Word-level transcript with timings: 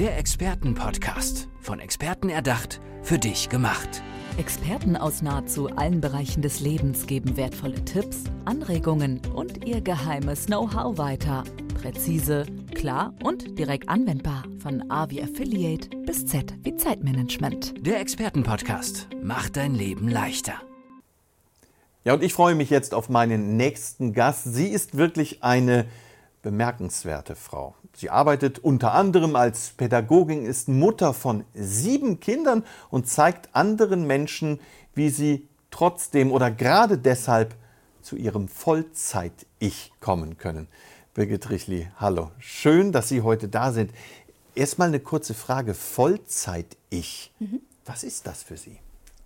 Der 0.00 0.16
Expertenpodcast. 0.16 1.48
Von 1.60 1.78
Experten 1.78 2.30
erdacht, 2.30 2.80
für 3.02 3.18
dich 3.18 3.50
gemacht. 3.50 4.02
Experten 4.38 4.96
aus 4.96 5.20
nahezu 5.20 5.68
allen 5.76 6.00
Bereichen 6.00 6.40
des 6.40 6.60
Lebens 6.60 7.06
geben 7.06 7.36
wertvolle 7.36 7.84
Tipps, 7.84 8.24
Anregungen 8.46 9.20
und 9.34 9.66
ihr 9.66 9.82
geheimes 9.82 10.46
Know-how 10.46 10.96
weiter. 10.96 11.44
Präzise, 11.78 12.46
klar 12.74 13.12
und 13.22 13.58
direkt 13.58 13.90
anwendbar. 13.90 14.44
Von 14.62 14.90
A 14.90 15.10
wie 15.10 15.22
Affiliate 15.22 15.90
bis 16.06 16.24
Z 16.24 16.54
wie 16.62 16.76
Zeitmanagement. 16.76 17.86
Der 17.86 18.00
Expertenpodcast 18.00 19.08
macht 19.22 19.58
dein 19.58 19.74
Leben 19.74 20.08
leichter. 20.08 20.54
Ja, 22.04 22.14
und 22.14 22.22
ich 22.22 22.32
freue 22.32 22.54
mich 22.54 22.70
jetzt 22.70 22.94
auf 22.94 23.10
meinen 23.10 23.58
nächsten 23.58 24.14
Gast. 24.14 24.44
Sie 24.44 24.68
ist 24.68 24.96
wirklich 24.96 25.44
eine 25.44 25.84
bemerkenswerte 26.42 27.36
Frau. 27.36 27.74
Sie 27.94 28.10
arbeitet 28.10 28.58
unter 28.58 28.92
anderem 28.92 29.36
als 29.36 29.70
Pädagogin, 29.70 30.44
ist 30.44 30.68
Mutter 30.68 31.12
von 31.12 31.44
sieben 31.54 32.20
Kindern 32.20 32.64
und 32.90 33.08
zeigt 33.08 33.54
anderen 33.54 34.06
Menschen, 34.06 34.60
wie 34.94 35.10
sie 35.10 35.48
trotzdem 35.70 36.32
oder 36.32 36.50
gerade 36.50 36.98
deshalb 36.98 37.54
zu 38.02 38.16
ihrem 38.16 38.48
Vollzeit-Ich 38.48 39.92
kommen 40.00 40.38
können. 40.38 40.68
Birgit 41.14 41.50
Richli, 41.50 41.88
hallo. 41.98 42.30
Schön, 42.38 42.92
dass 42.92 43.08
Sie 43.08 43.22
heute 43.22 43.48
da 43.48 43.72
sind. 43.72 43.92
Erstmal 44.54 44.88
eine 44.88 45.00
kurze 45.00 45.34
Frage. 45.34 45.74
Vollzeit-Ich. 45.74 47.32
Mhm. 47.38 47.60
Was 47.84 48.04
ist 48.04 48.26
das 48.26 48.42
für 48.42 48.56
Sie? 48.56 48.78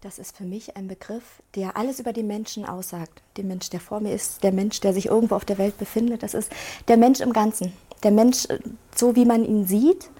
Das 0.04 0.18
ist 0.18 0.36
für 0.36 0.44
mich 0.44 0.76
ein 0.76 0.86
Begriff, 0.86 1.22
der 1.54 1.78
alles 1.78 1.98
über 1.98 2.12
den 2.12 2.26
Menschen 2.26 2.66
aussagt. 2.66 3.22
Den 3.38 3.48
Mensch, 3.48 3.70
der 3.70 3.80
vor 3.80 4.00
mir 4.00 4.12
ist, 4.12 4.44
der 4.44 4.52
Mensch, 4.52 4.78
der 4.80 4.92
sich 4.92 5.06
irgendwo 5.06 5.34
auf 5.34 5.46
der 5.46 5.56
Welt 5.56 5.78
befindet. 5.78 6.22
Das 6.22 6.34
ist 6.34 6.52
der 6.88 6.98
Mensch 6.98 7.20
im 7.20 7.32
Ganzen. 7.32 7.72
Der 8.02 8.10
Mensch, 8.10 8.44
äh, 8.50 8.58
so 8.94 9.16
wie 9.16 9.24
man 9.24 9.46
ihn 9.46 9.66
sieht, 9.66 10.10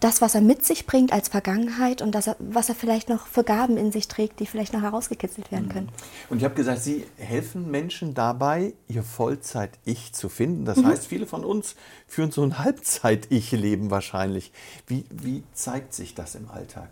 das, 0.00 0.22
was 0.22 0.34
er 0.34 0.40
mit 0.40 0.64
sich 0.64 0.86
bringt 0.86 1.12
als 1.12 1.28
Vergangenheit 1.28 2.00
und 2.00 2.14
das, 2.14 2.30
was 2.38 2.70
er 2.70 2.74
vielleicht 2.74 3.10
noch 3.10 3.26
für 3.26 3.44
Gaben 3.44 3.76
in 3.76 3.92
sich 3.92 4.08
trägt, 4.08 4.40
die 4.40 4.46
vielleicht 4.46 4.72
noch 4.72 4.80
herausgekitzelt 4.80 5.52
werden 5.52 5.68
können. 5.68 5.90
Und 6.30 6.38
ich 6.38 6.44
habe 6.44 6.54
gesagt, 6.54 6.80
Sie 6.80 7.04
helfen 7.18 7.70
Menschen 7.70 8.14
dabei, 8.14 8.72
ihr 8.88 9.02
Vollzeit-Ich 9.02 10.14
zu 10.14 10.30
finden. 10.30 10.64
Das 10.64 10.78
mhm. 10.78 10.86
heißt, 10.86 11.06
viele 11.06 11.26
von 11.26 11.44
uns 11.44 11.74
führen 12.06 12.30
so 12.30 12.42
ein 12.42 12.58
Halbzeit-Ich-Leben 12.60 13.90
wahrscheinlich. 13.90 14.52
Wie, 14.86 15.04
wie 15.10 15.42
zeigt 15.52 15.92
sich 15.92 16.14
das 16.14 16.34
im 16.34 16.48
Alltag? 16.48 16.88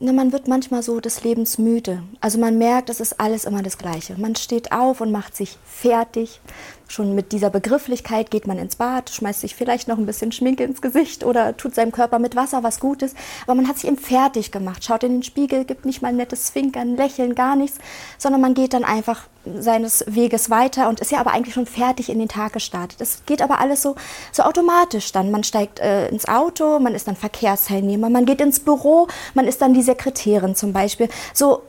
Na, 0.00 0.12
man 0.12 0.30
wird 0.30 0.46
manchmal 0.46 0.84
so 0.84 1.00
des 1.00 1.24
Lebens 1.24 1.58
müde. 1.58 2.04
Also 2.20 2.38
man 2.38 2.56
merkt, 2.56 2.88
es 2.88 3.00
ist 3.00 3.18
alles 3.18 3.44
immer 3.44 3.64
das 3.64 3.78
Gleiche. 3.78 4.14
Man 4.16 4.36
steht 4.36 4.70
auf 4.70 5.00
und 5.00 5.10
macht 5.10 5.34
sich 5.34 5.58
fertig. 5.64 6.40
Schon 6.86 7.16
mit 7.16 7.32
dieser 7.32 7.50
Begrifflichkeit 7.50 8.30
geht 8.30 8.46
man 8.46 8.58
ins 8.58 8.76
Bad, 8.76 9.10
schmeißt 9.10 9.40
sich 9.40 9.56
vielleicht 9.56 9.88
noch 9.88 9.98
ein 9.98 10.06
bisschen 10.06 10.30
Schminke 10.30 10.62
ins 10.62 10.80
Gesicht 10.82 11.24
oder 11.24 11.56
tut 11.56 11.74
seinem 11.74 11.90
Körper 11.90 12.20
mit 12.20 12.36
Wasser 12.36 12.62
was 12.62 12.78
Gutes. 12.78 13.14
Aber 13.42 13.56
man 13.56 13.66
hat 13.66 13.78
sich 13.78 13.88
eben 13.88 13.98
fertig 13.98 14.52
gemacht, 14.52 14.84
schaut 14.84 15.02
in 15.02 15.14
den 15.14 15.22
Spiegel, 15.24 15.64
gibt 15.64 15.84
nicht 15.84 16.00
mal 16.00 16.10
ein 16.10 16.16
nettes 16.16 16.44
Zwinkern, 16.44 16.96
Lächeln, 16.96 17.34
gar 17.34 17.56
nichts, 17.56 17.78
sondern 18.18 18.40
man 18.40 18.54
geht 18.54 18.74
dann 18.74 18.84
einfach 18.84 19.26
seines 19.58 20.04
Weges 20.06 20.50
weiter 20.50 20.88
und 20.88 21.00
ist 21.00 21.10
ja 21.10 21.18
aber 21.18 21.32
eigentlich 21.32 21.54
schon 21.54 21.66
fertig 21.66 22.08
in 22.10 22.18
den 22.18 22.28
Tag 22.28 22.52
gestartet. 22.52 23.00
Das 23.00 23.24
geht 23.26 23.42
aber 23.42 23.58
alles 23.58 23.82
so, 23.82 23.96
so 24.32 24.42
automatisch 24.42 25.12
dann. 25.12 25.30
Man 25.30 25.44
steigt 25.44 25.80
äh, 25.80 26.08
ins 26.08 26.26
Auto, 26.26 26.78
man 26.78 26.94
ist 26.94 27.08
dann 27.08 27.16
Verkehrsteilnehmer, 27.16 28.10
man 28.10 28.26
geht 28.26 28.40
ins 28.40 28.60
Büro, 28.60 29.08
man 29.34 29.46
ist 29.46 29.60
dann 29.62 29.74
die 29.74 29.82
Sekretärin 29.82 30.54
zum 30.54 30.72
Beispiel. 30.72 31.08
So 31.32 31.62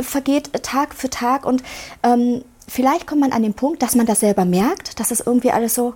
vergeht 0.00 0.50
Tag 0.62 0.94
für 0.94 1.10
Tag 1.10 1.44
und 1.44 1.62
ähm, 2.02 2.44
vielleicht 2.68 3.06
kommt 3.06 3.20
man 3.20 3.32
an 3.32 3.42
den 3.42 3.54
Punkt, 3.54 3.82
dass 3.82 3.94
man 3.94 4.06
das 4.06 4.20
selber 4.20 4.44
merkt, 4.44 5.00
dass 5.00 5.10
es 5.10 5.20
irgendwie 5.20 5.50
alles 5.50 5.74
so, 5.74 5.94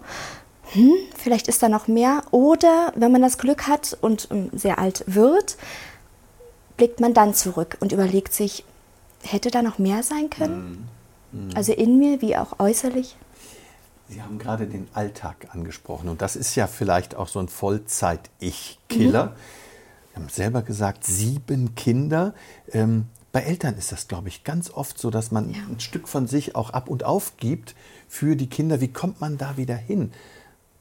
hm, 0.72 0.92
vielleicht 1.16 1.48
ist 1.48 1.62
da 1.62 1.68
noch 1.68 1.86
mehr. 1.88 2.22
Oder 2.30 2.92
wenn 2.96 3.12
man 3.12 3.22
das 3.22 3.38
Glück 3.38 3.66
hat 3.66 3.96
und 4.00 4.28
ähm, 4.30 4.50
sehr 4.52 4.78
alt 4.78 5.04
wird, 5.06 5.56
blickt 6.76 7.00
man 7.00 7.14
dann 7.14 7.34
zurück 7.34 7.76
und 7.80 7.92
überlegt 7.92 8.32
sich, 8.32 8.64
hätte 9.22 9.50
da 9.50 9.62
noch 9.62 9.78
mehr 9.78 10.02
sein 10.02 10.30
können? 10.30 10.88
Mhm. 11.32 11.50
Also 11.54 11.72
in 11.72 11.98
mir 11.98 12.20
wie 12.20 12.36
auch 12.36 12.58
äußerlich. 12.58 13.16
Sie 14.08 14.22
haben 14.22 14.38
gerade 14.38 14.66
den 14.66 14.86
Alltag 14.94 15.48
angesprochen 15.52 16.08
und 16.08 16.22
das 16.22 16.36
ist 16.36 16.54
ja 16.54 16.66
vielleicht 16.66 17.16
auch 17.16 17.28
so 17.28 17.40
ein 17.40 17.48
Vollzeit-Ich-Killer. 17.48 19.26
Mhm. 19.26 19.30
Sie 20.10 20.20
haben 20.20 20.28
selber 20.28 20.62
gesagt, 20.62 21.04
sieben 21.04 21.74
Kinder. 21.74 22.34
Ähm, 22.72 23.06
bei 23.32 23.42
Eltern 23.42 23.76
ist 23.76 23.92
das, 23.92 24.08
glaube 24.08 24.28
ich, 24.28 24.44
ganz 24.44 24.70
oft 24.70 24.98
so, 24.98 25.10
dass 25.10 25.30
man 25.30 25.52
ja. 25.52 25.60
ein 25.68 25.80
Stück 25.80 26.08
von 26.08 26.26
sich 26.26 26.54
auch 26.54 26.70
ab 26.70 26.88
und 26.88 27.04
auf 27.04 27.36
gibt 27.36 27.74
für 28.08 28.36
die 28.36 28.48
Kinder. 28.48 28.80
Wie 28.80 28.88
kommt 28.88 29.20
man 29.20 29.36
da 29.36 29.56
wieder 29.56 29.76
hin, 29.76 30.12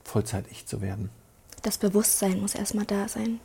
Vollzeit-Ich 0.03 0.67
zu 0.67 0.81
werden? 0.81 1.09
Das 1.63 1.77
Bewusstsein 1.77 2.39
muss 2.39 2.55
erstmal 2.55 2.85
da 2.85 3.07
sein. 3.09 3.39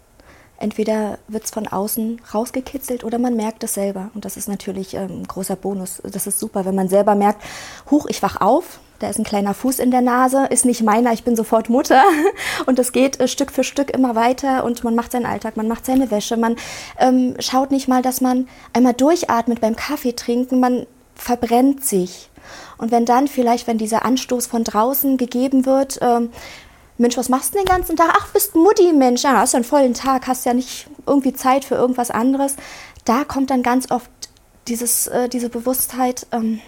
Entweder 0.60 1.18
wird 1.26 1.44
es 1.44 1.50
von 1.50 1.66
außen 1.66 2.20
rausgekitzelt 2.34 3.02
oder 3.02 3.18
man 3.18 3.34
merkt 3.34 3.64
es 3.64 3.74
selber. 3.74 4.10
Und 4.14 4.26
das 4.26 4.36
ist 4.36 4.46
natürlich 4.46 4.92
ähm, 4.92 5.22
ein 5.22 5.26
großer 5.26 5.56
Bonus. 5.56 6.02
Das 6.04 6.26
ist 6.26 6.38
super, 6.38 6.66
wenn 6.66 6.74
man 6.74 6.90
selber 6.90 7.14
merkt, 7.14 7.42
huch, 7.90 8.06
ich 8.08 8.22
wach 8.22 8.42
auf, 8.42 8.78
da 8.98 9.08
ist 9.08 9.18
ein 9.18 9.24
kleiner 9.24 9.54
Fuß 9.54 9.78
in 9.78 9.90
der 9.90 10.02
Nase, 10.02 10.46
ist 10.50 10.66
nicht 10.66 10.82
meiner, 10.82 11.14
ich 11.14 11.24
bin 11.24 11.34
sofort 11.34 11.70
Mutter. 11.70 12.02
Und 12.66 12.78
das 12.78 12.92
geht 12.92 13.18
äh, 13.18 13.26
Stück 13.26 13.50
für 13.50 13.64
Stück 13.64 13.90
immer 13.90 14.14
weiter 14.14 14.62
und 14.64 14.84
man 14.84 14.94
macht 14.94 15.12
seinen 15.12 15.24
Alltag, 15.24 15.56
man 15.56 15.66
macht 15.66 15.86
seine 15.86 16.10
Wäsche, 16.10 16.36
man 16.36 16.56
ähm, 16.98 17.34
schaut 17.38 17.70
nicht 17.70 17.88
mal, 17.88 18.02
dass 18.02 18.20
man 18.20 18.46
einmal 18.74 18.92
durchatmet 18.92 19.62
beim 19.62 19.76
Kaffee 19.76 20.12
trinken, 20.12 20.60
man 20.60 20.86
verbrennt 21.14 21.84
sich. 21.84 22.28
Und 22.76 22.90
wenn 22.90 23.06
dann 23.06 23.28
vielleicht, 23.28 23.66
wenn 23.66 23.78
dieser 23.78 24.04
Anstoß 24.04 24.46
von 24.46 24.64
draußen 24.64 25.16
gegeben 25.16 25.64
wird, 25.64 25.98
ähm, 26.02 26.30
Mensch, 27.00 27.16
was 27.16 27.30
machst 27.30 27.54
du 27.54 27.58
den 27.58 27.64
ganzen 27.64 27.96
Tag? 27.96 28.10
Ach, 28.12 28.28
bist 28.28 28.54
Mutti, 28.54 28.92
Mensch, 28.92 29.22
ja, 29.22 29.38
hast 29.38 29.54
ja 29.54 29.56
einen 29.56 29.64
vollen 29.64 29.94
Tag, 29.94 30.26
hast 30.26 30.44
ja 30.44 30.52
nicht 30.52 30.86
irgendwie 31.06 31.32
Zeit 31.32 31.64
für 31.64 31.74
irgendwas 31.74 32.10
anderes. 32.10 32.56
Da 33.06 33.24
kommt 33.24 33.50
dann 33.50 33.62
ganz 33.62 33.90
oft 33.90 34.10
dieses, 34.68 35.06
äh, 35.06 35.30
diese 35.30 35.48
Bewusstheit, 35.48 36.26
ähm, 36.30 36.60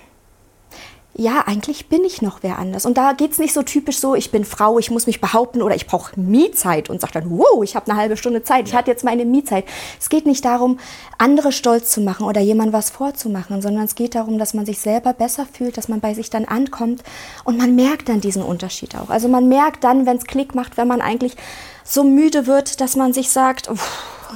ja, 1.15 1.45
eigentlich 1.47 1.89
bin 1.89 2.05
ich 2.05 2.23
noch 2.23 2.39
wer 2.43 2.59
anders. 2.59 2.87
Und 2.87 2.97
da 2.97 3.13
geht 3.13 3.33
es 3.33 3.39
nicht 3.39 3.53
so 3.53 3.63
typisch 3.63 3.99
so, 3.99 4.15
ich 4.15 4.31
bin 4.31 4.47
Frau, 4.47 4.79
ich 4.79 4.91
muss 4.91 5.07
mich 5.07 5.21
behaupten 5.21 5.61
oder 5.61 5.75
ich 5.75 5.87
brauche 5.87 6.19
Miezeit 6.19 6.89
und 6.89 7.03
sage 7.03 7.13
dann, 7.15 7.31
wow, 7.31 7.63
ich 7.63 7.77
habe 7.77 7.91
eine 7.91 8.01
halbe 8.01 8.17
Stunde 8.17 8.43
Zeit, 8.43 8.67
ich 8.67 8.75
hatte 8.75 8.91
jetzt 8.91 9.05
meine 9.05 9.27
Miezeit. 9.27 9.67
Es 10.01 10.09
geht 10.09 10.25
nicht 10.25 10.45
darum, 10.45 10.79
andere 11.19 11.53
stolz 11.53 11.91
zu 11.91 12.01
machen 12.01 12.27
oder 12.27 12.41
jemand 12.41 12.73
was 12.73 12.89
vorzumachen, 12.89 13.61
sondern 13.61 13.85
es 13.85 13.95
geht 13.95 14.15
darum, 14.15 14.39
dass 14.39 14.55
man 14.55 14.65
sich 14.65 14.81
selber 14.81 15.13
besser 15.13 15.47
fühlt, 15.53 15.77
dass 15.77 15.89
man 15.89 16.01
bei 16.01 16.15
sich 16.15 16.31
dann 16.31 16.47
ankommt 16.47 17.03
und 17.45 17.59
man 17.59 17.75
merkt 17.75 18.09
dann 18.09 18.23
diesen 18.23 18.43
Unterschied 18.43 18.97
auch. 18.97 19.11
Also 19.11 19.29
man 19.29 19.49
merkt 19.49 19.85
dann, 19.85 20.07
wenn 20.07 20.17
es 20.17 20.25
Klick 20.25 20.55
macht, 20.55 20.79
wenn 20.79 20.89
man 20.89 21.03
eigentlich 21.03 21.37
so 21.85 22.05
müde 22.05 22.47
wird, 22.47 22.81
dass 22.81 22.97
man 22.97 23.13
sich 23.13 23.31
sagt, 23.31 23.69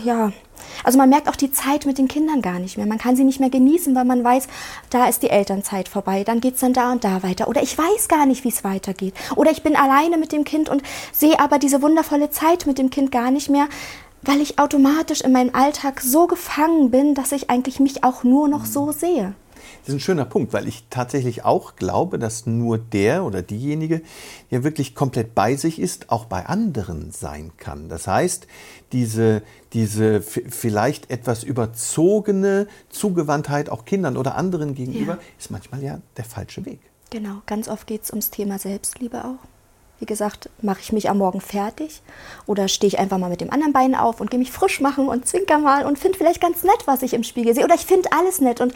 ja, 0.04 0.32
also 0.84 0.98
man 0.98 1.09
merkt 1.09 1.28
auch 1.28 1.37
die 1.37 1.53
Zeit 1.53 1.87
mit 1.87 1.98
den 1.98 2.09
Kindern 2.09 2.42
gar 2.42 2.59
nicht 2.59 2.76
mehr. 2.76 2.87
Man 2.87 2.98
kann 2.98 3.16
sie 3.16 3.25
nicht 3.25 3.41
mehr 3.41 3.50
genießen, 3.50 3.94
weil 3.94 4.04
man 4.04 4.22
weiß, 4.25 4.48
da 4.91 5.09
ist 5.09 5.22
die 5.22 5.31
Elternzeit 5.31 5.88
vorbei, 5.88 6.25
dann 6.25 6.41
geht 6.41 6.54
es 6.54 6.60
dann 6.60 6.72
da 6.72 6.92
und 6.92 7.04
da 7.04 7.22
weiter. 7.22 7.48
Oder 7.48 7.62
ich 7.62 7.76
weiß 7.76 8.09
gar 8.09 8.26
nicht, 8.26 8.44
wie 8.44 8.48
es 8.48 8.64
weitergeht. 8.64 9.15
Oder 9.36 9.50
ich 9.50 9.62
bin 9.62 9.76
alleine 9.76 10.19
mit 10.19 10.32
dem 10.32 10.44
Kind 10.44 10.69
und 10.69 10.82
sehe 11.12 11.38
aber 11.38 11.59
diese 11.59 11.82
wundervolle 11.82 12.31
Zeit 12.31 12.66
mit 12.66 12.78
dem 12.78 12.91
Kind 12.91 13.12
gar 13.12 13.31
nicht 13.31 13.50
mehr, 13.50 13.69
weil 14.22 14.41
ich 14.41 14.59
automatisch 14.59 15.20
in 15.20 15.32
meinem 15.32 15.54
Alltag 15.54 16.00
so 16.00 16.26
gefangen 16.26 16.91
bin, 16.91 17.15
dass 17.15 17.32
ich 17.32 17.50
eigentlich 17.50 17.81
mich 17.81 18.04
auch 18.04 18.25
nur 18.25 18.48
noch 18.48 18.66
so 18.66 18.92
sehe. 18.92 19.34
Das 19.81 19.88
ist 19.88 19.94
ein 19.94 20.00
schöner 20.00 20.25
Punkt, 20.25 20.53
weil 20.53 20.66
ich 20.66 20.84
tatsächlich 20.91 21.44
auch 21.44 21.77
glaube, 21.77 22.19
dass 22.19 22.47
nur 22.47 22.78
der 22.78 23.25
oder 23.25 23.43
diejenige, 23.43 24.03
der 24.50 24.65
wirklich 24.65 24.94
komplett 24.94 25.34
bei 25.34 25.56
sich 25.56 25.81
ist, 25.81 26.10
auch 26.10 26.25
bei 26.27 26.47
anderen 26.47 27.10
sein 27.12 27.53
kann. 27.56 27.88
Das 27.88 28.06
heißt, 28.06 28.47
diese, 28.93 29.43
diese 29.72 30.22
vielleicht 30.22 31.10
etwas 31.10 31.44
überzogene 31.44 32.66
Zugewandtheit 32.88 33.71
auch 33.71 33.84
Kindern 33.84 34.16
oder 34.16 34.37
anderen 34.37 34.75
gegenüber 34.75 35.15
ja. 35.15 35.21
ist 35.38 35.50
manchmal 35.50 35.83
ja 35.83 36.00
der 36.16 36.25
falsche 36.25 36.65
Weg. 36.65 36.81
Genau, 37.10 37.43
ganz 37.47 37.69
oft 37.69 37.87
geht 37.87 38.04
es 38.04 38.10
ums 38.10 38.31
Thema 38.31 38.59
Selbstliebe 38.59 39.25
auch. 39.25 39.47
Wie 39.98 40.06
gesagt, 40.06 40.50
mache 40.60 40.81
ich 40.81 40.93
mich 40.93 41.09
am 41.09 41.19
Morgen 41.19 41.41
fertig 41.41 42.03
oder 42.44 42.69
stehe 42.69 42.88
ich 42.88 42.98
einfach 42.98 43.16
mal 43.16 43.31
mit 43.31 43.41
dem 43.41 43.50
anderen 43.50 43.72
Bein 43.72 43.94
auf 43.94 44.21
und 44.21 44.30
gehe 44.30 44.39
mich 44.39 44.53
frisch 44.53 44.80
machen 44.80 45.09
und 45.09 45.27
zwinker 45.27 45.59
mal 45.59 45.86
und 45.86 45.98
finde 45.98 46.18
vielleicht 46.18 46.41
ganz 46.41 46.63
nett, 46.65 46.83
was 46.84 47.03
ich 47.03 47.15
im 47.15 47.24
Spiegel 47.24 47.54
sehe. 47.54 47.65
Oder 47.65 47.77
ich 47.77 47.86
finde 47.86 48.10
alles 48.13 48.41
nett 48.41 48.60
und 48.60 48.74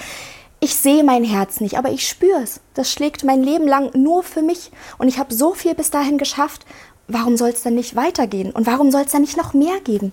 ich 0.61 0.75
sehe 0.75 1.03
mein 1.03 1.25
Herz 1.25 1.61
nicht, 1.61 1.79
aber 1.79 1.91
ich 1.91 2.07
spüre 2.07 2.43
es. 2.43 2.61
Das 2.75 2.93
schlägt 2.93 3.25
mein 3.25 3.43
Leben 3.43 3.67
lang 3.67 3.91
nur 3.95 4.23
für 4.23 4.43
mich. 4.43 4.71
Und 4.99 5.09
ich 5.09 5.19
habe 5.19 5.35
so 5.35 5.55
viel 5.55 5.75
bis 5.75 5.91
dahin 5.91 6.19
geschafft. 6.19 6.67
Warum 7.09 7.39
soll 7.39 7.49
es 7.49 7.63
dann 7.63 7.75
nicht 7.75 7.97
weitergehen? 7.97 8.53
Und 8.53 8.67
warum 8.67 8.91
soll 8.91 9.03
es 9.03 9.13
dann 9.13 9.23
nicht 9.23 9.39
noch 9.39 9.55
mehr 9.55 9.81
geben, 9.81 10.13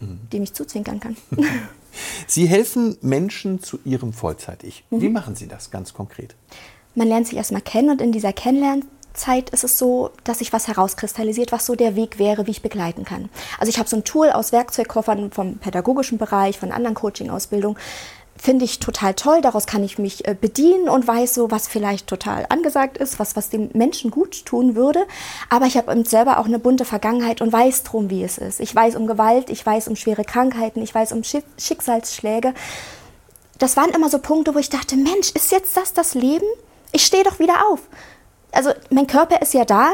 mhm. 0.00 0.18
dem 0.32 0.42
ich 0.42 0.54
zuzwinkern 0.54 0.98
kann? 0.98 1.16
Sie 2.26 2.46
helfen 2.46 2.96
Menschen 3.02 3.62
zu 3.62 3.78
ihrem 3.84 4.12
Vollzeit-Ich. 4.12 4.84
Mhm. 4.90 5.00
Wie 5.02 5.08
machen 5.10 5.34
Sie 5.34 5.46
das 5.46 5.70
ganz 5.70 5.92
konkret? 5.92 6.34
Man 6.94 7.08
lernt 7.08 7.26
sich 7.26 7.36
erstmal 7.36 7.62
kennen 7.62 7.90
und 7.90 8.00
in 8.00 8.12
dieser 8.12 8.32
Kennenlernzeit 8.32 9.50
ist 9.50 9.64
es 9.64 9.78
so, 9.78 10.10
dass 10.24 10.38
sich 10.38 10.52
was 10.52 10.68
herauskristallisiert, 10.68 11.52
was 11.52 11.66
so 11.66 11.74
der 11.74 11.96
Weg 11.96 12.18
wäre, 12.18 12.46
wie 12.46 12.52
ich 12.52 12.62
begleiten 12.62 13.04
kann. 13.04 13.28
Also 13.58 13.70
ich 13.70 13.78
habe 13.78 13.88
so 13.88 13.96
ein 13.96 14.04
Tool 14.04 14.30
aus 14.30 14.52
Werkzeugkoffern 14.52 15.30
vom 15.30 15.58
pädagogischen 15.58 16.18
Bereich, 16.18 16.58
von 16.58 16.72
anderen 16.72 16.94
Coaching-Ausbildungen, 16.94 17.76
finde 18.40 18.64
ich 18.64 18.80
total 18.80 19.14
toll, 19.14 19.40
daraus 19.42 19.66
kann 19.66 19.84
ich 19.84 19.98
mich 19.98 20.26
äh, 20.26 20.34
bedienen 20.34 20.88
und 20.88 21.06
weiß 21.06 21.34
so, 21.34 21.50
was 21.50 21.68
vielleicht 21.68 22.06
total 22.06 22.46
angesagt 22.48 22.96
ist, 22.96 23.18
was, 23.18 23.36
was 23.36 23.50
dem 23.50 23.70
Menschen 23.74 24.10
gut 24.10 24.46
tun 24.46 24.74
würde. 24.74 25.06
Aber 25.50 25.66
ich 25.66 25.76
habe 25.76 26.02
selber 26.04 26.38
auch 26.38 26.46
eine 26.46 26.58
bunte 26.58 26.84
Vergangenheit 26.84 27.40
und 27.40 27.52
weiß 27.52 27.82
drum, 27.82 28.08
wie 28.08 28.24
es 28.24 28.38
ist. 28.38 28.60
Ich 28.60 28.74
weiß 28.74 28.96
um 28.96 29.06
Gewalt, 29.06 29.50
ich 29.50 29.64
weiß 29.64 29.88
um 29.88 29.96
schwere 29.96 30.24
Krankheiten, 30.24 30.82
ich 30.82 30.94
weiß 30.94 31.12
um 31.12 31.22
Schicksalsschläge. 31.22 32.54
Das 33.58 33.76
waren 33.76 33.90
immer 33.90 34.08
so 34.08 34.18
Punkte, 34.18 34.54
wo 34.54 34.58
ich 34.58 34.70
dachte, 34.70 34.96
Mensch, 34.96 35.32
ist 35.32 35.52
jetzt 35.52 35.76
das 35.76 35.92
das 35.92 36.14
Leben? 36.14 36.46
Ich 36.92 37.04
stehe 37.04 37.24
doch 37.24 37.38
wieder 37.38 37.68
auf. 37.70 37.80
Also 38.52 38.70
mein 38.90 39.06
Körper 39.06 39.42
ist 39.42 39.54
ja 39.54 39.64
da, 39.64 39.90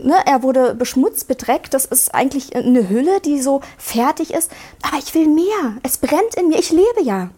Ne, 0.00 0.16
er 0.26 0.42
wurde 0.42 0.74
beschmutzt, 0.74 1.28
bedreckt. 1.28 1.74
Das 1.74 1.84
ist 1.84 2.14
eigentlich 2.14 2.56
eine 2.56 2.88
Hülle, 2.88 3.20
die 3.20 3.40
so 3.40 3.60
fertig 3.78 4.32
ist. 4.32 4.50
Aber 4.82 4.98
ich 4.98 5.14
will 5.14 5.28
mehr. 5.28 5.76
Es 5.82 5.98
brennt 5.98 6.34
in 6.36 6.48
mir. 6.48 6.58
Ich 6.58 6.70
lebe 6.70 7.02
ja. 7.02 7.28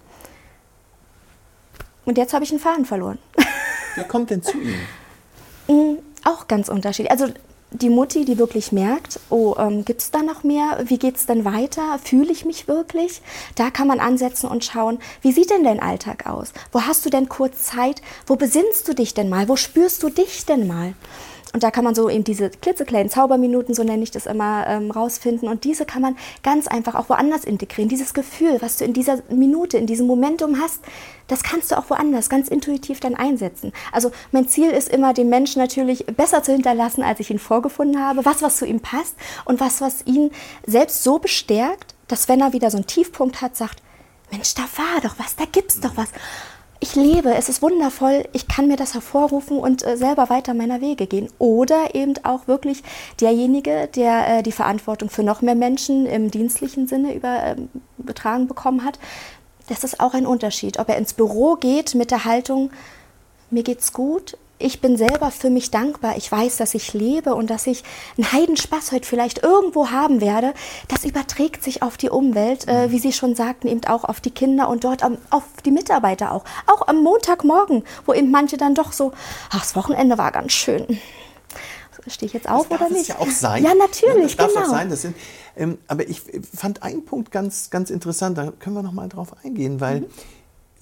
Und 2.04 2.18
jetzt 2.18 2.34
habe 2.34 2.44
ich 2.44 2.50
einen 2.50 2.60
Faden 2.60 2.84
verloren. 2.84 3.18
Wer 3.94 4.04
kommt 4.04 4.30
denn 4.30 4.42
zu 4.42 4.58
Ihnen? 4.58 4.78
Mm, 5.68 5.98
auch 6.24 6.48
ganz 6.48 6.68
unterschiedlich. 6.68 7.10
Also 7.10 7.28
die 7.70 7.90
Mutti, 7.90 8.24
die 8.24 8.38
wirklich 8.38 8.70
merkt, 8.70 9.18
oh, 9.30 9.56
ähm, 9.58 9.84
gibt 9.84 10.00
es 10.00 10.10
da 10.10 10.22
noch 10.22 10.44
mehr? 10.44 10.78
Wie 10.84 10.98
geht 10.98 11.16
es 11.16 11.26
denn 11.26 11.44
weiter? 11.44 11.98
Fühle 12.02 12.30
ich 12.30 12.44
mich 12.44 12.68
wirklich? 12.68 13.20
Da 13.56 13.70
kann 13.70 13.88
man 13.88 13.98
ansetzen 13.98 14.48
und 14.48 14.64
schauen, 14.64 14.98
wie 15.22 15.32
sieht 15.32 15.50
denn 15.50 15.64
dein 15.64 15.80
Alltag 15.80 16.26
aus? 16.26 16.52
Wo 16.70 16.82
hast 16.82 17.04
du 17.04 17.10
denn 17.10 17.28
kurz 17.28 17.64
Zeit? 17.64 18.00
Wo 18.26 18.36
besinnst 18.36 18.86
du 18.86 18.94
dich 18.94 19.14
denn 19.14 19.28
mal? 19.28 19.48
Wo 19.48 19.56
spürst 19.56 20.02
du 20.04 20.08
dich 20.08 20.46
denn 20.46 20.68
mal? 20.68 20.94
Und 21.52 21.62
da 21.62 21.70
kann 21.70 21.84
man 21.84 21.94
so 21.94 22.08
eben 22.08 22.24
diese 22.24 22.50
klitzekleinen 22.50 23.10
Zauberminuten, 23.10 23.74
so 23.74 23.84
nenne 23.84 24.02
ich 24.02 24.10
das 24.10 24.26
immer, 24.26 24.66
ähm, 24.66 24.90
rausfinden. 24.90 25.48
Und 25.48 25.64
diese 25.64 25.84
kann 25.84 26.02
man 26.02 26.16
ganz 26.42 26.66
einfach 26.66 26.94
auch 26.94 27.08
woanders 27.08 27.44
integrieren. 27.44 27.88
Dieses 27.88 28.14
Gefühl, 28.14 28.58
was 28.60 28.78
du 28.78 28.84
in 28.84 28.92
dieser 28.92 29.18
Minute, 29.28 29.78
in 29.78 29.86
diesem 29.86 30.06
Momentum 30.06 30.60
hast, 30.60 30.80
das 31.28 31.42
kannst 31.42 31.70
du 31.70 31.78
auch 31.78 31.88
woanders 31.90 32.28
ganz 32.28 32.48
intuitiv 32.48 33.00
dann 33.00 33.14
einsetzen. 33.14 33.72
Also 33.92 34.10
mein 34.32 34.48
Ziel 34.48 34.70
ist 34.70 34.88
immer, 34.88 35.14
den 35.14 35.28
Menschen 35.28 35.60
natürlich 35.60 36.06
besser 36.06 36.42
zu 36.42 36.52
hinterlassen, 36.52 37.02
als 37.02 37.20
ich 37.20 37.30
ihn 37.30 37.38
vorgefunden 37.38 38.00
habe. 38.00 38.24
Was, 38.24 38.42
was 38.42 38.56
zu 38.56 38.66
ihm 38.66 38.80
passt 38.80 39.14
und 39.44 39.60
was, 39.60 39.80
was 39.80 40.06
ihn 40.06 40.30
selbst 40.66 41.02
so 41.02 41.18
bestärkt, 41.18 41.94
dass 42.08 42.28
wenn 42.28 42.40
er 42.40 42.52
wieder 42.52 42.70
so 42.70 42.76
einen 42.76 42.86
Tiefpunkt 42.86 43.40
hat, 43.40 43.56
sagt, 43.56 43.82
Mensch, 44.30 44.54
da 44.54 44.62
war 44.76 45.00
doch 45.02 45.14
was, 45.18 45.36
da 45.36 45.44
gibt's 45.50 45.80
doch 45.80 45.96
was 45.96 46.08
ich 46.84 46.96
lebe, 46.96 47.34
es 47.34 47.48
ist 47.48 47.62
wundervoll, 47.62 48.28
ich 48.34 48.46
kann 48.46 48.68
mir 48.68 48.76
das 48.76 48.92
hervorrufen 48.92 49.56
und 49.56 49.86
äh, 49.86 49.96
selber 49.96 50.28
weiter 50.28 50.52
meiner 50.52 50.82
Wege 50.82 51.06
gehen. 51.06 51.30
Oder 51.38 51.94
eben 51.94 52.12
auch 52.24 52.46
wirklich 52.46 52.82
derjenige, 53.22 53.88
der 53.96 54.28
äh, 54.28 54.42
die 54.42 54.52
Verantwortung 54.52 55.08
für 55.08 55.22
noch 55.22 55.40
mehr 55.40 55.54
Menschen 55.54 56.04
im 56.04 56.30
dienstlichen 56.30 56.86
Sinne 56.86 57.14
übertragen 57.14 58.42
ähm, 58.42 58.48
bekommen 58.48 58.84
hat. 58.84 58.98
Das 59.68 59.82
ist 59.82 59.98
auch 59.98 60.12
ein 60.12 60.26
Unterschied. 60.26 60.78
Ob 60.78 60.90
er 60.90 60.98
ins 60.98 61.14
Büro 61.14 61.54
geht 61.54 61.94
mit 61.94 62.10
der 62.10 62.26
Haltung, 62.26 62.70
mir 63.48 63.62
geht's 63.62 63.94
gut, 63.94 64.36
ich 64.64 64.80
bin 64.80 64.96
selber 64.96 65.30
für 65.30 65.50
mich 65.50 65.70
dankbar. 65.70 66.16
Ich 66.16 66.32
weiß, 66.32 66.56
dass 66.56 66.74
ich 66.74 66.94
lebe 66.94 67.34
und 67.34 67.50
dass 67.50 67.66
ich 67.66 67.84
einen 68.16 68.32
Heidenspaß 68.32 68.92
heute 68.92 69.06
vielleicht 69.06 69.42
irgendwo 69.42 69.90
haben 69.90 70.22
werde. 70.22 70.54
Das 70.88 71.04
überträgt 71.04 71.62
sich 71.62 71.82
auf 71.82 71.98
die 71.98 72.08
Umwelt, 72.08 72.66
äh, 72.66 72.90
wie 72.90 72.98
Sie 72.98 73.12
schon 73.12 73.34
sagten, 73.34 73.68
eben 73.68 73.84
auch 73.84 74.04
auf 74.04 74.22
die 74.22 74.30
Kinder 74.30 74.68
und 74.70 74.84
dort 74.84 75.02
am, 75.02 75.18
auf 75.28 75.42
die 75.66 75.70
Mitarbeiter 75.70 76.32
auch. 76.32 76.44
Auch 76.66 76.88
am 76.88 77.02
Montagmorgen, 77.02 77.84
wo 78.06 78.14
eben 78.14 78.30
manche 78.30 78.56
dann 78.56 78.74
doch 78.74 78.92
so, 78.92 79.12
ach, 79.50 79.60
das 79.60 79.76
Wochenende 79.76 80.16
war 80.16 80.32
ganz 80.32 80.52
schön. 80.52 80.98
Stehe 82.06 82.26
ich 82.26 82.34
jetzt 82.34 82.48
auf 82.48 82.68
das 82.68 82.80
oder 82.80 82.90
nicht? 82.90 83.10
Das 83.10 83.16
ja 83.16 83.18
auch 83.18 83.30
sein. 83.30 83.64
Ja, 83.64 83.74
natürlich, 83.74 84.36
das 84.36 84.46
darf 84.46 84.54
genau. 84.54 84.66
Auch 84.66 84.70
sein. 84.70 84.88
Das 84.88 85.02
sind, 85.02 85.16
ähm, 85.56 85.78
aber 85.88 86.08
ich 86.08 86.22
fand 86.54 86.82
einen 86.82 87.04
Punkt 87.04 87.30
ganz, 87.30 87.70
ganz 87.70 87.90
interessant, 87.90 88.38
da 88.38 88.50
können 88.50 88.76
wir 88.76 88.82
noch 88.82 88.92
mal 88.92 89.08
drauf 89.08 89.34
eingehen, 89.42 89.80
weil 89.80 90.00
mhm. 90.00 90.06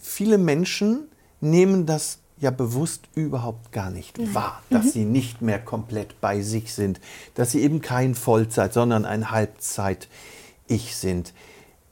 viele 0.01 0.39
Menschen 0.39 1.09
nehmen 1.41 1.87
das 1.87 2.22
ja 2.43 2.51
bewusst 2.51 3.05
überhaupt 3.15 3.71
gar 3.73 3.91
nicht 3.91 4.19
Nein. 4.19 4.35
wahr, 4.35 4.63
dass 4.69 4.87
mhm. 4.87 4.91
sie 4.91 5.05
nicht 5.05 5.43
mehr 5.43 5.61
komplett 5.61 6.21
bei 6.21 6.43
sich 6.43 6.75
sind, 6.75 7.01
dass 7.35 7.53
sie 7.53 7.63
eben 7.63 7.81
kein 7.81 8.15
Vollzeit, 8.15 8.75
sondern 8.75 9.07
ein 9.07 9.31
Halbzeit-Ich 9.31 10.97
sind. 10.97 11.33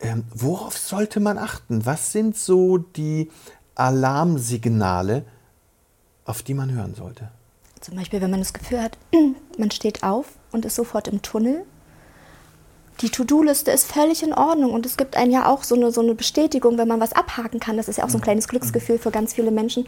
Ähm, 0.01 0.25
worauf 0.35 0.77
sollte 0.77 1.21
man 1.21 1.39
achten? 1.39 1.87
Was 1.87 2.13
sind 2.13 2.37
so 2.37 2.79
die 2.79 3.31
Alarmsignale, 3.77 5.25
auf 6.25 6.43
die 6.43 6.55
man 6.55 6.73
hören 6.73 6.95
sollte? 6.95 7.31
Zum 7.81 7.97
Beispiel, 7.97 8.21
wenn 8.21 8.31
man 8.31 8.41
das 8.41 8.53
Gefühl 8.53 8.83
hat, 8.83 8.99
man 9.59 9.71
steht 9.71 10.03
auf 10.03 10.27
und 10.51 10.65
ist 10.65 10.75
sofort 10.75 11.07
im 11.07 11.23
Tunnel. 11.23 11.65
Die 13.03 13.09
To-Do-Liste 13.09 13.71
ist 13.71 13.91
völlig 13.91 14.23
in 14.23 14.35
Ordnung 14.35 14.73
und 14.73 14.85
es 14.85 14.99
gibt 14.99 15.17
einen 15.17 15.31
ja 15.31 15.47
auch 15.47 15.63
so 15.63 15.75
eine, 15.75 15.91
so 15.91 16.03
eine 16.03 16.15
Bestätigung, 16.15 16.77
wenn 16.77 16.89
man 16.89 17.01
was 17.01 17.15
abhaken 17.15 17.59
kann. 17.59 17.79
Das 17.79 17.89
ist 17.89 17.97
ja 17.97 18.05
auch 18.05 18.11
so 18.11 18.19
ein 18.19 18.21
mhm. 18.21 18.25
kleines 18.25 18.49
Glücksgefühl 18.49 18.99
für 18.99 19.11
ganz 19.11 19.33
viele 19.33 19.51
Menschen. 19.51 19.87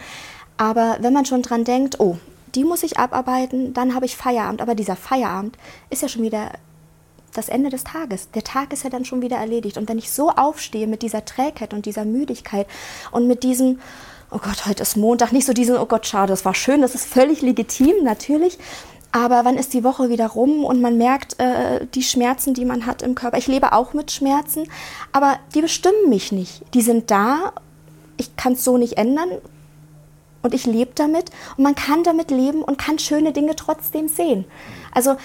Aber 0.63 0.99
wenn 1.01 1.13
man 1.13 1.25
schon 1.25 1.43
dran 1.43 1.65
denkt, 1.65 1.99
oh, 1.99 2.19
die 2.55 2.63
muss 2.63 2.85
ich 2.85 2.97
abarbeiten, 2.97 3.75
dann 3.75 3.97
habe 3.97 4.07
ich 4.07 4.17
Feierabend. 4.17 4.63
Aber 4.63 4.77
dieser 4.77 4.95
Feierabend 4.95 5.59
ist 5.91 6.03
ja 6.03 6.09
schon 6.09 6.23
wieder 6.23 6.53
das 7.35 7.49
Ende 7.49 7.69
des 7.69 7.83
Tages. 7.83 8.31
Der 8.31 8.45
Tag 8.45 8.73
ist 8.73 8.85
ja 8.85 8.91
dann 8.91 9.05
schon 9.05 9.23
wieder 9.23 9.39
erledigt. 9.39 9.77
Und 9.77 9.89
wenn 9.89 9.99
ich 9.99 10.13
so 10.13 10.31
aufstehe 10.31 10.87
mit 10.87 11.03
dieser 11.03 11.25
Trägheit 11.25 11.75
und 11.75 11.85
dieser 11.85 12.05
Müdigkeit 12.05 12.69
und 13.11 13.27
mit 13.27 13.43
diesem, 13.43 13.81
oh 14.31 14.39
Gott, 14.39 14.65
heute 14.65 14.85
ist 14.85 14.97
Montag, 14.97 15.33
nicht 15.33 15.47
so 15.47 15.53
diesen, 15.53 15.77
oh 15.77 15.87
Gott, 15.87 16.07
schade, 16.07 16.31
das 16.31 16.45
war 16.45 16.55
schön, 16.55 16.81
das 16.81 16.95
ist 16.95 17.07
völlig 17.07 17.43
legitim, 17.43 18.05
natürlich. 18.05 18.57
Aber 19.11 19.45
wann 19.45 19.57
ist 19.57 19.75
die 19.75 19.83
Woche 19.83 20.11
wieder 20.11 20.29
rum 20.29 20.65
und 20.65 20.81
man 20.81 20.97
merkt 20.97 21.41
äh, 21.41 21.89
die 21.93 22.05
Schmerzen, 22.05 22.55
die 22.55 22.65
man 22.65 22.87
hat 22.87 23.03
im 23.03 23.17
Körper. 23.17 23.37
Ich 23.37 23.49
lebe 23.49 23.73
auch 23.73 23.95
mit 23.95 24.13
Schmerzen, 24.13 24.69
aber 25.11 25.41
die 25.57 25.61
bestimmen 25.61 26.09
mich 26.09 26.31
nicht. 26.31 26.63
Die 26.73 26.83
sind 26.83 27.11
da. 27.11 27.53
Ich 28.17 28.37
kann 28.37 28.53
es 28.53 28.63
so 28.63 28.79
nicht 28.79 28.97
ändern 28.97 29.29
und 30.43 30.55
ich 30.55 30.67
lebe 30.67 30.93
damit 30.95 31.31
und 31.57 31.65
man 31.65 31.75
kann 31.75 32.03
damit 32.05 32.31
leben 32.31 32.63
und 32.63 32.79
kann 32.79 32.99
schöne 32.99 33.33
Dinge 33.33 33.57
trotzdem 33.57 34.09
sehen. 34.09 34.45
Also 34.93 35.17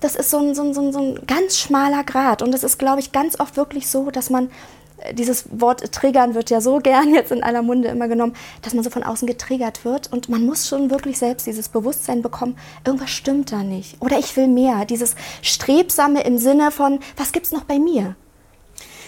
das 0.00 0.16
ist 0.16 0.30
so 0.30 0.38
ein, 0.38 0.54
so 0.54 0.62
ein, 0.62 0.74
so 0.74 0.82
ein, 0.82 0.92
so 0.92 0.98
ein 0.98 1.26
ganz 1.26 1.58
schmaler 1.58 2.04
Grad 2.04 2.42
und 2.42 2.54
es 2.54 2.64
ist, 2.64 2.78
glaube 2.78 3.00
ich, 3.00 3.12
ganz 3.12 3.40
oft 3.40 3.56
wirklich 3.56 3.88
so, 3.88 4.10
dass 4.10 4.28
man 4.28 4.50
äh, 4.98 5.14
dieses 5.14 5.46
Wort 5.50 5.92
triggern 5.92 6.34
wird 6.34 6.50
ja 6.50 6.60
so 6.60 6.78
gern 6.82 7.14
jetzt 7.14 7.32
in 7.32 7.42
aller 7.42 7.62
Munde 7.62 7.88
immer 7.88 8.06
genommen, 8.08 8.34
dass 8.62 8.74
man 8.74 8.84
so 8.84 8.90
von 8.90 9.02
außen 9.02 9.26
getriggert 9.26 9.84
wird 9.84 10.12
und 10.12 10.28
man 10.28 10.44
muss 10.44 10.68
schon 10.68 10.90
wirklich 10.90 11.18
selbst 11.18 11.46
dieses 11.46 11.68
Bewusstsein 11.70 12.20
bekommen, 12.20 12.56
irgendwas 12.84 13.10
stimmt 13.10 13.50
da 13.50 13.62
nicht 13.62 14.00
oder 14.00 14.18
ich 14.18 14.36
will 14.36 14.46
mehr, 14.48 14.84
dieses 14.84 15.14
Strebsame 15.40 16.22
im 16.24 16.36
Sinne 16.38 16.70
von, 16.70 17.00
was 17.16 17.32
gibt 17.32 17.46
es 17.46 17.52
noch 17.52 17.64
bei 17.64 17.78
mir? 17.78 18.14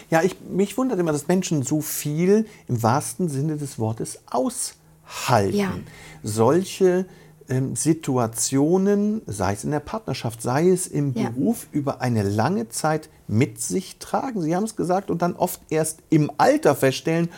Ja, 0.08 0.22
ich, 0.22 0.40
mich 0.40 0.78
wundert 0.78 1.00
immer, 1.00 1.12
dass 1.12 1.26
Menschen 1.26 1.62
so 1.62 1.80
viel 1.80 2.46
im 2.68 2.82
wahrsten 2.82 3.28
Sinne 3.28 3.56
des 3.56 3.78
Wortes 3.78 4.20
aus 4.30 4.74
halten. 5.06 5.56
Ja. 5.56 5.72
Solche 6.22 7.06
ähm, 7.48 7.76
Situationen, 7.76 9.22
sei 9.26 9.52
es 9.52 9.64
in 9.64 9.70
der 9.70 9.80
Partnerschaft, 9.80 10.42
sei 10.42 10.68
es 10.68 10.86
im 10.86 11.14
ja. 11.14 11.30
Beruf, 11.30 11.68
über 11.72 12.00
eine 12.00 12.22
lange 12.22 12.68
Zeit 12.68 13.08
mit 13.28 13.60
sich 13.60 13.98
tragen. 13.98 14.42
Sie 14.42 14.54
haben 14.54 14.64
es 14.64 14.76
gesagt 14.76 15.10
und 15.10 15.22
dann 15.22 15.34
oft 15.34 15.60
erst 15.70 16.00
im 16.10 16.30
Alter 16.38 16.74
feststellen, 16.74 17.28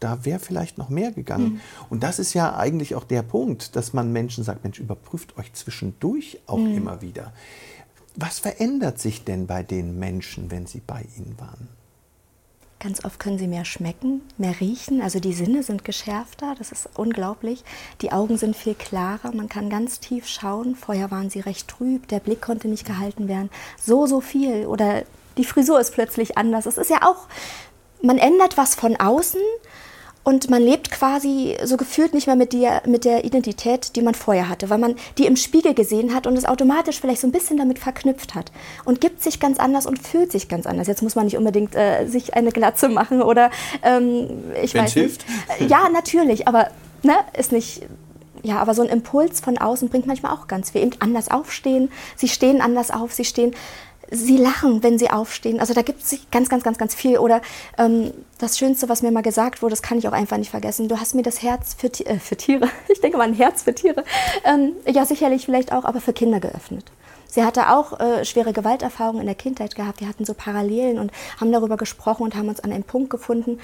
da 0.00 0.24
wäre 0.24 0.38
vielleicht 0.38 0.78
noch 0.78 0.90
mehr 0.90 1.10
gegangen. 1.10 1.54
Mhm. 1.54 1.60
Und 1.90 2.02
das 2.04 2.18
ist 2.18 2.34
ja 2.34 2.56
eigentlich 2.56 2.94
auch 2.94 3.04
der 3.04 3.22
Punkt, 3.22 3.74
dass 3.74 3.92
man 3.92 4.12
Menschen 4.12 4.44
sagt, 4.44 4.62
Mensch, 4.62 4.78
überprüft 4.78 5.36
euch 5.36 5.52
zwischendurch 5.54 6.38
auch 6.46 6.58
mhm. 6.58 6.76
immer 6.76 7.02
wieder. 7.02 7.32
Was 8.14 8.38
verändert 8.38 8.98
sich 8.98 9.24
denn 9.24 9.46
bei 9.46 9.62
den 9.62 9.98
Menschen, 9.98 10.50
wenn 10.50 10.66
sie 10.66 10.80
bei 10.84 11.04
ihnen 11.16 11.34
waren? 11.38 11.68
Ganz 12.80 13.04
oft 13.04 13.18
können 13.18 13.38
sie 13.38 13.48
mehr 13.48 13.64
schmecken, 13.64 14.22
mehr 14.36 14.60
riechen. 14.60 15.02
Also 15.02 15.18
die 15.18 15.32
Sinne 15.32 15.64
sind 15.64 15.84
geschärfter, 15.84 16.54
das 16.56 16.70
ist 16.70 16.88
unglaublich. 16.94 17.64
Die 18.02 18.12
Augen 18.12 18.38
sind 18.38 18.54
viel 18.54 18.74
klarer, 18.74 19.32
man 19.32 19.48
kann 19.48 19.68
ganz 19.68 19.98
tief 19.98 20.28
schauen. 20.28 20.76
Vorher 20.76 21.10
waren 21.10 21.28
sie 21.28 21.40
recht 21.40 21.66
trüb, 21.66 22.06
der 22.06 22.20
Blick 22.20 22.40
konnte 22.40 22.68
nicht 22.68 22.86
gehalten 22.86 23.26
werden. 23.26 23.50
So, 23.82 24.06
so 24.06 24.20
viel. 24.20 24.66
Oder 24.66 25.02
die 25.38 25.44
Frisur 25.44 25.80
ist 25.80 25.92
plötzlich 25.92 26.38
anders. 26.38 26.66
Es 26.66 26.78
ist 26.78 26.90
ja 26.90 27.02
auch, 27.02 27.26
man 28.00 28.18
ändert 28.18 28.56
was 28.56 28.76
von 28.76 28.94
außen 28.94 29.40
und 30.28 30.50
man 30.50 30.60
lebt 30.60 30.90
quasi 30.90 31.56
so 31.64 31.78
gefühlt 31.78 32.12
nicht 32.12 32.26
mehr 32.26 32.36
mit 32.36 32.52
der, 32.52 32.82
mit 32.84 33.06
der 33.06 33.24
Identität, 33.24 33.96
die 33.96 34.02
man 34.02 34.14
vorher 34.14 34.50
hatte, 34.50 34.68
weil 34.68 34.76
man 34.76 34.94
die 35.16 35.24
im 35.24 35.36
Spiegel 35.36 35.72
gesehen 35.72 36.14
hat 36.14 36.26
und 36.26 36.36
es 36.36 36.44
automatisch 36.44 37.00
vielleicht 37.00 37.22
so 37.22 37.26
ein 37.26 37.32
bisschen 37.32 37.56
damit 37.56 37.78
verknüpft 37.78 38.34
hat 38.34 38.52
und 38.84 39.00
gibt 39.00 39.22
sich 39.22 39.40
ganz 39.40 39.58
anders 39.58 39.86
und 39.86 39.98
fühlt 40.06 40.30
sich 40.30 40.50
ganz 40.50 40.66
anders. 40.66 40.86
Jetzt 40.86 41.00
muss 41.00 41.14
man 41.14 41.24
nicht 41.24 41.38
unbedingt 41.38 41.74
äh, 41.74 42.04
sich 42.04 42.34
eine 42.34 42.52
Glatze 42.52 42.90
machen 42.90 43.22
oder 43.22 43.50
ähm, 43.82 44.28
ich 44.62 44.74
Wenn's 44.74 44.88
weiß 44.88 44.92
hilft. 44.92 45.24
Nicht. 45.60 45.70
Ja, 45.70 45.88
natürlich, 45.88 46.46
aber 46.46 46.68
ne, 47.02 47.14
ist 47.34 47.50
nicht 47.50 47.84
ja, 48.42 48.58
aber 48.58 48.74
so 48.74 48.82
ein 48.82 48.88
Impuls 48.88 49.40
von 49.40 49.56
außen 49.58 49.88
bringt 49.88 50.06
manchmal 50.06 50.32
auch 50.32 50.46
ganz 50.46 50.70
viel. 50.70 50.82
Eben 50.82 50.92
anders 51.00 51.30
aufstehen, 51.30 51.90
sie 52.16 52.28
stehen 52.28 52.60
anders 52.60 52.90
auf, 52.90 53.12
sie 53.12 53.24
stehen 53.24 53.54
sie 54.10 54.36
lachen, 54.36 54.82
wenn 54.82 54.98
sie 54.98 55.10
aufstehen. 55.10 55.60
Also 55.60 55.74
da 55.74 55.82
gibt 55.82 56.02
es 56.02 56.18
ganz, 56.30 56.48
ganz, 56.48 56.62
ganz, 56.64 56.78
ganz 56.78 56.94
viel. 56.94 57.18
Oder 57.18 57.40
ähm, 57.76 58.12
das 58.38 58.58
Schönste, 58.58 58.88
was 58.88 59.02
mir 59.02 59.10
mal 59.10 59.22
gesagt 59.22 59.62
wurde, 59.62 59.72
das 59.72 59.82
kann 59.82 59.98
ich 59.98 60.08
auch 60.08 60.12
einfach 60.12 60.36
nicht 60.36 60.50
vergessen. 60.50 60.88
Du 60.88 60.98
hast 60.98 61.14
mir 61.14 61.22
das 61.22 61.42
Herz 61.42 61.74
für, 61.74 61.88
äh, 62.06 62.18
für 62.18 62.36
Tiere, 62.36 62.68
ich 62.88 63.00
denke 63.00 63.18
mal 63.18 63.24
ein 63.24 63.34
Herz 63.34 63.62
für 63.62 63.74
Tiere, 63.74 64.04
ähm, 64.44 64.72
ja 64.86 65.04
sicherlich 65.04 65.44
vielleicht 65.44 65.72
auch, 65.72 65.84
aber 65.84 66.00
für 66.00 66.12
Kinder 66.12 66.40
geöffnet. 66.40 66.90
Sie 67.26 67.44
hatte 67.44 67.70
auch 67.70 68.00
äh, 68.00 68.24
schwere 68.24 68.54
Gewalterfahrungen 68.54 69.20
in 69.20 69.26
der 69.26 69.34
Kindheit 69.34 69.74
gehabt. 69.74 70.00
Wir 70.00 70.08
hatten 70.08 70.24
so 70.24 70.32
Parallelen 70.32 70.98
und 70.98 71.12
haben 71.38 71.52
darüber 71.52 71.76
gesprochen 71.76 72.22
und 72.22 72.34
haben 72.34 72.48
uns 72.48 72.60
an 72.60 72.72
einem 72.72 72.84
Punkt 72.84 73.10
gefunden, 73.10 73.60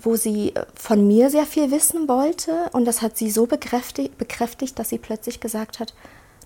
wo 0.00 0.16
sie 0.16 0.54
äh, 0.54 0.64
von 0.74 1.06
mir 1.06 1.30
sehr 1.30 1.46
viel 1.46 1.70
wissen 1.70 2.08
wollte. 2.08 2.68
Und 2.72 2.84
das 2.86 3.00
hat 3.00 3.16
sie 3.16 3.30
so 3.30 3.46
bekräftigt, 3.46 4.18
bekräftigt 4.18 4.78
dass 4.78 4.88
sie 4.88 4.98
plötzlich 4.98 5.38
gesagt 5.38 5.78
hat, 5.78 5.94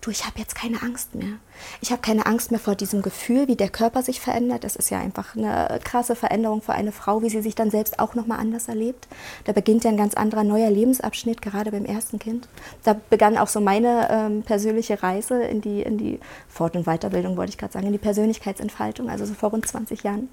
du, 0.02 0.10
ich 0.10 0.26
habe 0.26 0.38
jetzt 0.38 0.54
keine 0.54 0.82
Angst 0.82 1.14
mehr. 1.14 1.38
Ich 1.80 1.92
habe 1.92 2.02
keine 2.02 2.26
Angst 2.26 2.50
mehr 2.50 2.60
vor 2.60 2.74
diesem 2.74 3.02
Gefühl, 3.02 3.48
wie 3.48 3.56
der 3.56 3.70
Körper 3.70 4.02
sich 4.02 4.20
verändert. 4.20 4.64
Das 4.64 4.76
ist 4.76 4.90
ja 4.90 4.98
einfach 4.98 5.36
eine 5.36 5.80
krasse 5.82 6.16
Veränderung 6.16 6.60
für 6.60 6.72
eine 6.72 6.92
Frau, 6.92 7.22
wie 7.22 7.30
sie 7.30 7.40
sich 7.40 7.54
dann 7.54 7.70
selbst 7.70 7.98
auch 8.00 8.14
nochmal 8.14 8.40
anders 8.40 8.68
erlebt. 8.68 9.06
Da 9.44 9.52
beginnt 9.52 9.84
ja 9.84 9.90
ein 9.90 9.96
ganz 9.96 10.14
anderer 10.14 10.44
neuer 10.44 10.70
Lebensabschnitt, 10.70 11.40
gerade 11.40 11.70
beim 11.70 11.84
ersten 11.84 12.18
Kind. 12.18 12.48
Da 12.82 12.96
begann 13.10 13.38
auch 13.38 13.48
so 13.48 13.60
meine 13.60 14.08
ähm, 14.10 14.42
persönliche 14.42 15.02
Reise 15.02 15.42
in 15.44 15.60
die, 15.60 15.82
in 15.82 15.98
die 15.98 16.18
Fort- 16.48 16.76
und 16.76 16.84
Weiterbildung, 16.84 17.36
wollte 17.36 17.50
ich 17.50 17.58
gerade 17.58 17.72
sagen, 17.72 17.86
in 17.86 17.92
die 17.92 17.98
Persönlichkeitsentfaltung, 17.98 19.08
also 19.08 19.24
so 19.24 19.34
vor 19.34 19.50
rund 19.50 19.66
20 19.66 20.02
Jahren. 20.02 20.28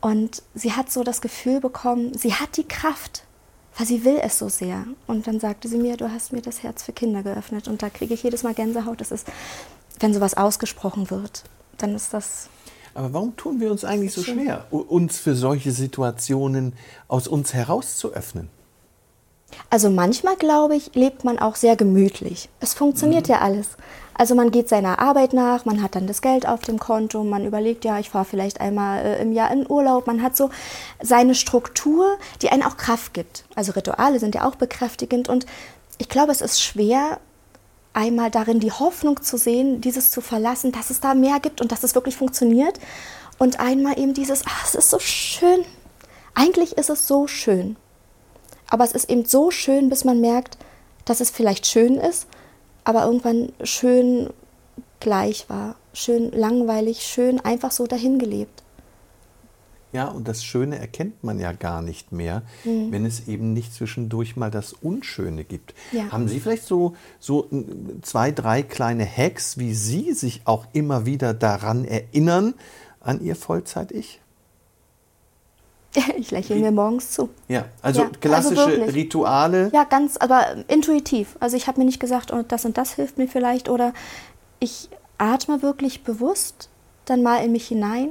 Und 0.00 0.42
sie 0.54 0.72
hat 0.72 0.90
so 0.90 1.02
das 1.02 1.20
Gefühl 1.20 1.60
bekommen, 1.60 2.14
sie 2.14 2.34
hat 2.34 2.56
die 2.56 2.66
Kraft, 2.66 3.24
weil 3.80 3.86
sie 3.86 4.04
will 4.04 4.18
es 4.22 4.38
so 4.38 4.50
sehr. 4.50 4.84
Und 5.06 5.26
dann 5.26 5.40
sagte 5.40 5.66
sie 5.66 5.78
mir, 5.78 5.96
du 5.96 6.12
hast 6.12 6.34
mir 6.34 6.42
das 6.42 6.62
Herz 6.62 6.82
für 6.82 6.92
Kinder 6.92 7.22
geöffnet. 7.22 7.66
Und 7.66 7.82
da 7.82 7.88
kriege 7.88 8.12
ich 8.12 8.22
jedes 8.22 8.42
Mal 8.42 8.52
Gänsehaut. 8.52 9.00
Das 9.00 9.10
ist, 9.10 9.26
wenn 10.00 10.12
sowas 10.12 10.36
ausgesprochen 10.36 11.10
wird, 11.10 11.44
dann 11.78 11.94
ist 11.94 12.12
das. 12.12 12.50
Aber 12.92 13.14
warum 13.14 13.36
tun 13.36 13.58
wir 13.58 13.70
uns 13.70 13.86
eigentlich 13.86 14.12
so 14.12 14.22
schwer, 14.22 14.66
uns 14.70 15.18
für 15.18 15.34
solche 15.34 15.72
Situationen 15.72 16.74
aus 17.08 17.26
uns 17.26 17.54
heraus 17.54 17.96
zu 17.96 18.12
öffnen? 18.12 18.50
Also 19.68 19.90
manchmal, 19.90 20.36
glaube 20.36 20.76
ich, 20.76 20.94
lebt 20.94 21.24
man 21.24 21.38
auch 21.38 21.56
sehr 21.56 21.76
gemütlich. 21.76 22.48
Es 22.60 22.74
funktioniert 22.74 23.28
mhm. 23.28 23.34
ja 23.34 23.40
alles. 23.40 23.68
Also 24.14 24.34
man 24.34 24.50
geht 24.50 24.68
seiner 24.68 24.98
Arbeit 24.98 25.32
nach, 25.32 25.64
man 25.64 25.82
hat 25.82 25.94
dann 25.94 26.06
das 26.06 26.20
Geld 26.20 26.46
auf 26.46 26.60
dem 26.60 26.78
Konto, 26.78 27.24
man 27.24 27.46
überlegt, 27.46 27.86
ja, 27.86 27.98
ich 27.98 28.10
fahre 28.10 28.26
vielleicht 28.26 28.60
einmal 28.60 29.02
äh, 29.02 29.22
im 29.22 29.32
Jahr 29.32 29.50
in 29.50 29.64
Urlaub. 29.66 30.06
Man 30.06 30.22
hat 30.22 30.36
so 30.36 30.50
seine 31.00 31.34
Struktur, 31.34 32.18
die 32.42 32.50
einen 32.50 32.62
auch 32.62 32.76
Kraft 32.76 33.14
gibt. 33.14 33.44
Also 33.54 33.72
Rituale 33.72 34.18
sind 34.18 34.34
ja 34.34 34.46
auch 34.46 34.56
bekräftigend 34.56 35.28
und 35.28 35.46
ich 35.96 36.08
glaube, 36.08 36.32
es 36.32 36.42
ist 36.42 36.60
schwer, 36.60 37.18
einmal 37.92 38.30
darin 38.30 38.60
die 38.60 38.72
Hoffnung 38.72 39.22
zu 39.22 39.36
sehen, 39.36 39.80
dieses 39.80 40.10
zu 40.10 40.20
verlassen, 40.20 40.72
dass 40.72 40.90
es 40.90 41.00
da 41.00 41.14
mehr 41.14 41.40
gibt 41.40 41.60
und 41.60 41.72
dass 41.72 41.82
es 41.82 41.94
wirklich 41.94 42.16
funktioniert. 42.16 42.78
Und 43.38 43.58
einmal 43.58 43.98
eben 43.98 44.12
dieses, 44.12 44.42
ach, 44.46 44.66
es 44.66 44.74
ist 44.74 44.90
so 44.90 44.98
schön. 44.98 45.64
Eigentlich 46.34 46.76
ist 46.76 46.90
es 46.90 47.06
so 47.06 47.26
schön. 47.26 47.76
Aber 48.70 48.84
es 48.84 48.92
ist 48.92 49.10
eben 49.10 49.24
so 49.24 49.50
schön, 49.50 49.88
bis 49.90 50.04
man 50.04 50.20
merkt, 50.20 50.56
dass 51.04 51.20
es 51.20 51.30
vielleicht 51.30 51.66
schön 51.66 51.96
ist, 51.96 52.26
aber 52.84 53.04
irgendwann 53.04 53.52
schön 53.62 54.30
gleich 55.00 55.48
war. 55.48 55.76
Schön 55.92 56.30
langweilig, 56.30 57.02
schön 57.02 57.40
einfach 57.40 57.72
so 57.72 57.86
dahingelebt. 57.86 58.62
Ja, 59.92 60.06
und 60.06 60.28
das 60.28 60.44
Schöne 60.44 60.78
erkennt 60.78 61.24
man 61.24 61.40
ja 61.40 61.50
gar 61.50 61.82
nicht 61.82 62.12
mehr, 62.12 62.42
mhm. 62.64 62.92
wenn 62.92 63.04
es 63.04 63.26
eben 63.26 63.52
nicht 63.52 63.74
zwischendurch 63.74 64.36
mal 64.36 64.50
das 64.50 64.72
Unschöne 64.72 65.42
gibt. 65.42 65.74
Ja. 65.90 66.12
Haben 66.12 66.28
Sie 66.28 66.38
vielleicht 66.38 66.64
so, 66.64 66.94
so 67.18 67.48
zwei, 68.02 68.30
drei 68.30 68.62
kleine 68.62 69.04
Hacks, 69.04 69.58
wie 69.58 69.74
Sie 69.74 70.12
sich 70.12 70.42
auch 70.44 70.66
immer 70.72 71.06
wieder 71.06 71.34
daran 71.34 71.84
erinnern, 71.84 72.54
an 73.00 73.20
Ihr 73.20 73.34
Vollzeit-Ich? 73.34 74.20
Ich 76.16 76.30
lächle 76.30 76.56
mir 76.56 76.70
morgens 76.70 77.10
zu. 77.10 77.30
Ja, 77.48 77.64
also 77.82 78.02
ja, 78.02 78.06
also 78.06 78.18
klassische 78.20 78.62
also 78.62 78.84
Rituale. 78.92 79.70
Ja, 79.72 79.84
ganz, 79.84 80.16
aber 80.16 80.64
intuitiv. 80.68 81.36
Also 81.40 81.56
ich 81.56 81.66
habe 81.66 81.80
mir 81.80 81.86
nicht 81.86 82.00
gesagt, 82.00 82.32
oh, 82.32 82.42
das 82.46 82.64
und 82.64 82.78
das 82.78 82.94
hilft 82.94 83.18
mir 83.18 83.28
vielleicht 83.28 83.68
oder 83.68 83.92
ich 84.60 84.88
atme 85.18 85.62
wirklich 85.62 86.02
bewusst 86.04 86.68
dann 87.04 87.22
mal 87.22 87.44
in 87.44 87.52
mich 87.52 87.66
hinein 87.66 88.10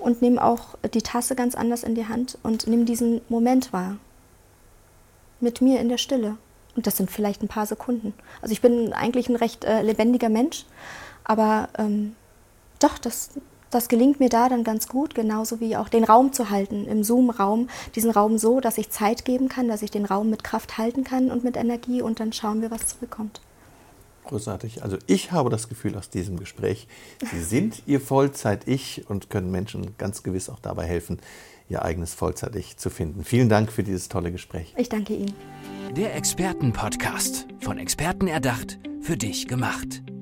und 0.00 0.22
nehme 0.22 0.42
auch 0.42 0.76
die 0.94 1.02
Tasse 1.02 1.34
ganz 1.34 1.54
anders 1.54 1.84
in 1.84 1.94
die 1.94 2.08
Hand 2.08 2.38
und 2.42 2.66
nehme 2.66 2.84
diesen 2.84 3.20
Moment 3.28 3.72
wahr. 3.72 3.96
Mit 5.40 5.60
mir 5.60 5.80
in 5.80 5.88
der 5.88 5.98
Stille. 5.98 6.36
Und 6.76 6.86
das 6.86 6.96
sind 6.96 7.10
vielleicht 7.10 7.42
ein 7.42 7.48
paar 7.48 7.66
Sekunden. 7.66 8.14
Also 8.42 8.52
ich 8.52 8.60
bin 8.60 8.92
eigentlich 8.92 9.28
ein 9.28 9.36
recht 9.36 9.64
äh, 9.64 9.82
lebendiger 9.82 10.28
Mensch, 10.28 10.64
aber 11.24 11.68
ähm, 11.78 12.14
doch, 12.78 12.98
das, 12.98 13.30
das 13.70 13.88
gelingt 13.88 14.20
mir 14.20 14.28
da 14.28 14.48
dann 14.48 14.64
ganz 14.64 14.88
gut, 14.88 15.14
genauso 15.14 15.60
wie 15.60 15.76
auch 15.76 15.88
den 15.88 16.04
Raum 16.04 16.32
zu 16.32 16.50
halten, 16.50 16.86
im 16.86 17.04
Zoom-Raum, 17.04 17.68
diesen 17.94 18.10
Raum 18.10 18.38
so, 18.38 18.60
dass 18.60 18.78
ich 18.78 18.90
Zeit 18.90 19.24
geben 19.24 19.48
kann, 19.48 19.68
dass 19.68 19.82
ich 19.82 19.90
den 19.90 20.04
Raum 20.04 20.30
mit 20.30 20.44
Kraft 20.44 20.78
halten 20.78 21.04
kann 21.04 21.30
und 21.30 21.44
mit 21.44 21.56
Energie 21.56 22.02
und 22.02 22.20
dann 22.20 22.32
schauen 22.32 22.62
wir, 22.62 22.70
was 22.70 22.86
zurückkommt. 22.86 23.40
Großartig. 24.24 24.82
Also 24.82 24.96
ich 25.06 25.32
habe 25.32 25.50
das 25.50 25.68
Gefühl 25.68 25.96
aus 25.96 26.10
diesem 26.10 26.38
Gespräch, 26.38 26.86
Sie 27.32 27.42
sind 27.42 27.82
Ihr 27.86 28.00
Vollzeit-Ich 28.00 29.08
und 29.08 29.30
können 29.30 29.50
Menschen 29.50 29.96
ganz 29.98 30.22
gewiss 30.22 30.48
auch 30.48 30.60
dabei 30.60 30.84
helfen, 30.84 31.18
ihr 31.68 31.82
eigenes 31.82 32.14
Vollzeit-Ich 32.14 32.76
zu 32.76 32.90
finden. 32.90 33.24
Vielen 33.24 33.48
Dank 33.48 33.72
für 33.72 33.82
dieses 33.82 34.08
tolle 34.08 34.30
Gespräch. 34.32 34.74
Ich 34.76 34.88
danke 34.88 35.14
Ihnen. 35.14 35.34
Der 35.96 36.14
Expertenpodcast, 36.14 37.46
von 37.60 37.78
Experten 37.78 38.26
erdacht, 38.26 38.78
für 39.00 39.16
dich 39.16 39.48
gemacht. 39.48 40.02